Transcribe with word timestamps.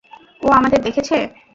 ও 0.41 0.47
আমাদের 0.51 0.79
দেখেছে। 0.83 1.17